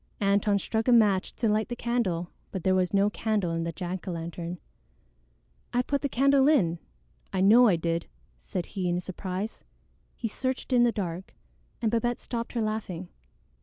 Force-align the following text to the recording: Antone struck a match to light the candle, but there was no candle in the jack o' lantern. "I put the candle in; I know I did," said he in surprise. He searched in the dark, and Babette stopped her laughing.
Antone 0.19 0.57
struck 0.57 0.87
a 0.87 0.91
match 0.91 1.35
to 1.35 1.47
light 1.47 1.69
the 1.69 1.75
candle, 1.75 2.31
but 2.51 2.63
there 2.63 2.73
was 2.73 2.91
no 2.91 3.07
candle 3.11 3.51
in 3.51 3.65
the 3.65 3.71
jack 3.71 4.07
o' 4.07 4.11
lantern. 4.11 4.57
"I 5.73 5.83
put 5.83 6.01
the 6.01 6.09
candle 6.09 6.47
in; 6.47 6.79
I 7.31 7.39
know 7.41 7.67
I 7.67 7.75
did," 7.75 8.07
said 8.39 8.65
he 8.65 8.89
in 8.89 8.99
surprise. 8.99 9.63
He 10.15 10.27
searched 10.27 10.73
in 10.73 10.81
the 10.81 10.91
dark, 10.91 11.35
and 11.83 11.91
Babette 11.91 12.19
stopped 12.19 12.53
her 12.53 12.61
laughing. 12.63 13.09